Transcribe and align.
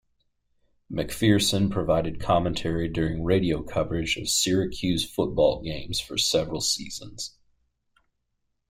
MacPherson 0.91 1.69
provided 1.69 2.19
commentary 2.19 2.87
during 2.89 3.23
radio 3.23 3.61
coverage 3.61 4.17
of 4.17 4.27
Syracuse 4.29 5.05
football 5.07 5.61
games 5.61 5.99
for 5.99 6.17
several 6.17 6.59
seasons. 6.59 7.37